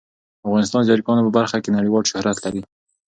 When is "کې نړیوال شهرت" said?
1.63-2.37